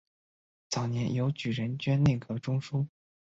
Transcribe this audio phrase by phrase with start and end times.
[0.67, 2.87] 早年由举人捐内阁中书。